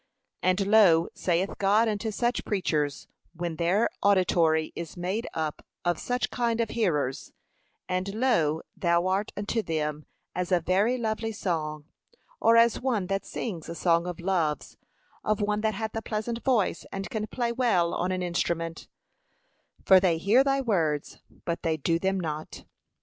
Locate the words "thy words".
20.43-21.19